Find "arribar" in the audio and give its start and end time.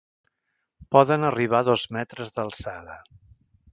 1.29-1.59